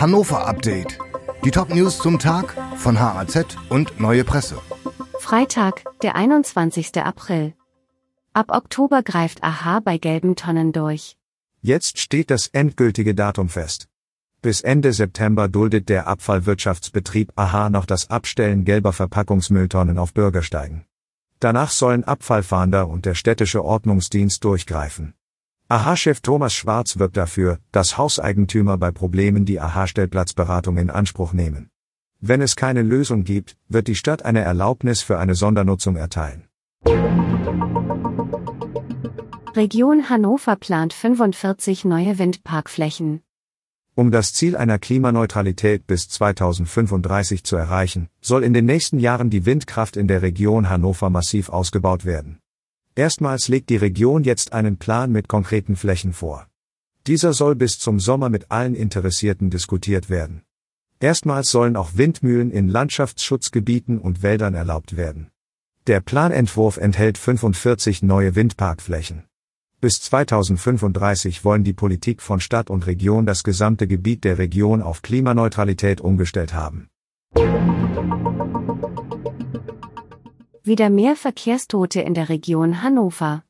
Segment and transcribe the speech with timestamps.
[0.00, 0.96] Hannover Update.
[1.44, 4.60] Die Top-News zum Tag von HAZ und Neue Presse.
[5.18, 7.02] Freitag, der 21.
[7.02, 7.54] April.
[8.32, 11.16] Ab Oktober greift AHA bei gelben Tonnen durch.
[11.62, 13.88] Jetzt steht das endgültige Datum fest.
[14.40, 20.84] Bis Ende September duldet der Abfallwirtschaftsbetrieb AHA noch das Abstellen gelber Verpackungsmülltonnen auf Bürgersteigen.
[21.40, 25.14] Danach sollen Abfallfahnder und der städtische Ordnungsdienst durchgreifen.
[25.70, 31.68] AHA-Chef Thomas Schwarz wirbt dafür, dass Hauseigentümer bei Problemen die AHA-Stellplatzberatung in Anspruch nehmen.
[32.20, 36.48] Wenn es keine Lösung gibt, wird die Stadt eine Erlaubnis für eine Sondernutzung erteilen.
[39.54, 43.20] Region Hannover plant 45 neue Windparkflächen.
[43.94, 49.44] Um das Ziel einer Klimaneutralität bis 2035 zu erreichen, soll in den nächsten Jahren die
[49.44, 52.38] Windkraft in der Region Hannover massiv ausgebaut werden.
[52.98, 56.48] Erstmals legt die Region jetzt einen Plan mit konkreten Flächen vor.
[57.06, 60.42] Dieser soll bis zum Sommer mit allen Interessierten diskutiert werden.
[60.98, 65.30] Erstmals sollen auch Windmühlen in Landschaftsschutzgebieten und Wäldern erlaubt werden.
[65.86, 69.26] Der Planentwurf enthält 45 neue Windparkflächen.
[69.80, 75.02] Bis 2035 wollen die Politik von Stadt und Region das gesamte Gebiet der Region auf
[75.02, 76.88] Klimaneutralität umgestellt haben.
[80.68, 83.42] Wieder mehr Verkehrstote in der Region Hannover.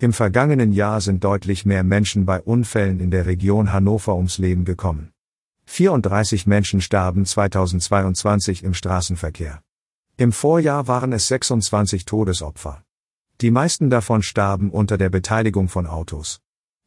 [0.00, 4.64] Im vergangenen Jahr sind deutlich mehr Menschen bei Unfällen in der Region Hannover ums Leben
[4.64, 5.12] gekommen.
[5.66, 9.62] 34 Menschen starben 2022 im Straßenverkehr.
[10.16, 12.82] Im Vorjahr waren es 26 Todesopfer.
[13.40, 16.40] Die meisten davon starben unter der Beteiligung von Autos.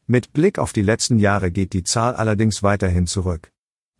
[0.06, 3.54] Mit Blick auf die letzten Jahre geht die Zahl allerdings weiterhin zurück.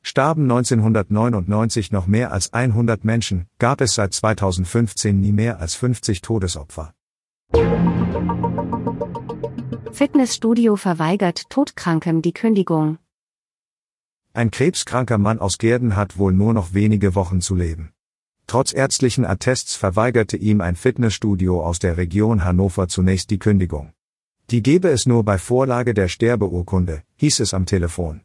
[0.08, 6.22] Starben 1999 noch mehr als 100 Menschen, gab es seit 2015 nie mehr als 50
[6.22, 6.94] Todesopfer.
[9.92, 13.00] Fitnessstudio verweigert Todkrankem die Kündigung.
[14.32, 17.92] Ein krebskranker Mann aus Gerden hat wohl nur noch wenige Wochen zu leben.
[18.46, 23.92] Trotz ärztlichen Attests verweigerte ihm ein Fitnessstudio aus der Region Hannover zunächst die Kündigung.
[24.52, 28.22] Die gebe es nur bei Vorlage der Sterbeurkunde, hieß es am Telefon.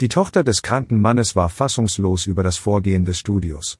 [0.00, 3.78] Die Tochter des kranken Mannes war fassungslos über das Vorgehen des Studios.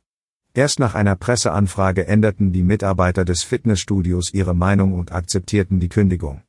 [0.54, 6.42] Erst nach einer Presseanfrage änderten die Mitarbeiter des Fitnessstudios ihre Meinung und akzeptierten die Kündigung.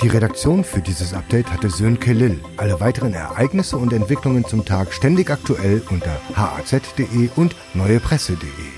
[0.00, 2.38] Die Redaktion für dieses Update hatte Sönke Lill.
[2.56, 8.77] Alle weiteren Ereignisse und Entwicklungen zum Tag ständig aktuell unter haz.de und neuepresse.de.